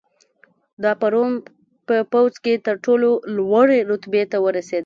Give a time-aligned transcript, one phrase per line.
[0.83, 1.31] دا په روم
[1.87, 4.79] په پوځ کې تر ټولو لوړې رتبې ته ورسېد